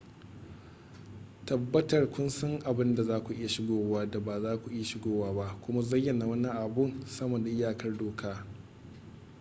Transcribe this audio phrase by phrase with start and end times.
[1.45, 5.59] tabbatar kun san abin da zaku iya shigowa da ba za ku iya shigowa ba
[5.65, 8.45] kuma zayyana wani abu sama da iyakar doka